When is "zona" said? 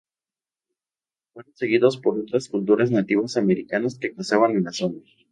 4.71-4.97